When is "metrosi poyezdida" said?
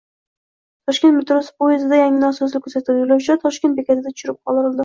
1.17-1.99